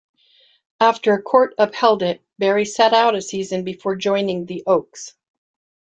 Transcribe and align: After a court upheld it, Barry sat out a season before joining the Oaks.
After 0.79 1.13
a 1.13 1.21
court 1.21 1.53
upheld 1.59 2.01
it, 2.01 2.23
Barry 2.39 2.65
sat 2.65 2.91
out 2.91 3.13
a 3.13 3.21
season 3.21 3.63
before 3.63 3.95
joining 3.95 4.47
the 4.47 4.63
Oaks. 4.65 5.13